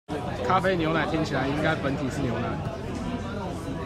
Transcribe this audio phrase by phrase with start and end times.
[0.47, 2.57] 咖啡牛奶聽起來，應該本體是牛奶